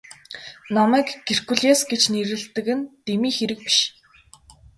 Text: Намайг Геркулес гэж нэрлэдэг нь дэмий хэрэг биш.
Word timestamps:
Намайг 0.75 1.07
Геркулес 1.27 1.79
гэж 1.89 2.01
нэрлэдэг 2.13 2.67
нь 2.77 2.89
дэмий 3.05 3.33
хэрэг 3.37 3.59
биш. 3.65 3.77